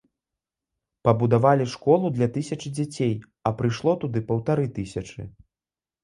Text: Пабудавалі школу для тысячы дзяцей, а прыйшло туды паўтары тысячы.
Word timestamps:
Пабудавалі 1.07 1.65
школу 1.73 2.09
для 2.15 2.27
тысячы 2.37 2.71
дзяцей, 2.77 3.13
а 3.49 3.51
прыйшло 3.59 3.93
туды 4.05 4.23
паўтары 4.31 4.65
тысячы. 4.79 5.27